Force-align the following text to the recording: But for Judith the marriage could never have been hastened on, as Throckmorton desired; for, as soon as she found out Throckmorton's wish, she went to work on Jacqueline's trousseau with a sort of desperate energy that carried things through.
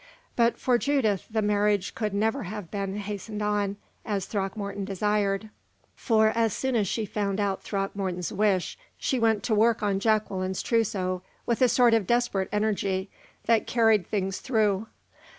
But 0.35 0.57
for 0.57 0.79
Judith 0.79 1.27
the 1.29 1.43
marriage 1.43 1.93
could 1.93 2.11
never 2.11 2.41
have 2.41 2.71
been 2.71 2.97
hastened 2.97 3.43
on, 3.43 3.77
as 4.03 4.25
Throckmorton 4.25 4.83
desired; 4.83 5.51
for, 5.95 6.29
as 6.29 6.53
soon 6.53 6.75
as 6.75 6.87
she 6.87 7.05
found 7.05 7.39
out 7.39 7.61
Throckmorton's 7.61 8.33
wish, 8.33 8.79
she 8.97 9.19
went 9.19 9.43
to 9.43 9.53
work 9.53 9.83
on 9.83 9.99
Jacqueline's 9.99 10.63
trousseau 10.63 11.21
with 11.45 11.61
a 11.61 11.69
sort 11.69 11.93
of 11.93 12.07
desperate 12.07 12.49
energy 12.51 13.11
that 13.45 13.67
carried 13.67 14.07
things 14.07 14.39
through. 14.39 14.87